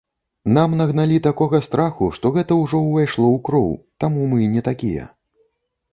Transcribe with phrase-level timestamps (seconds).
[0.55, 3.69] Нам нагналі такога страху, што гэта ўжо ўвайшло ў кроў,
[4.05, 5.03] таму мы не такія.